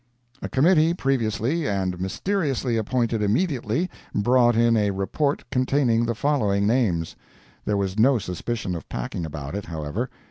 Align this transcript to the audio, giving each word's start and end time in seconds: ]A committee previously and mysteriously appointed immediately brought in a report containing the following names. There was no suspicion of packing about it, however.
]A 0.41 0.49
committee 0.49 0.95
previously 0.95 1.67
and 1.67 2.01
mysteriously 2.01 2.75
appointed 2.75 3.21
immediately 3.21 3.87
brought 4.15 4.55
in 4.55 4.75
a 4.75 4.89
report 4.89 5.47
containing 5.51 6.07
the 6.07 6.15
following 6.15 6.65
names. 6.65 7.15
There 7.65 7.77
was 7.77 7.99
no 7.99 8.17
suspicion 8.17 8.73
of 8.73 8.89
packing 8.89 9.27
about 9.27 9.53
it, 9.53 9.65
however. 9.65 10.09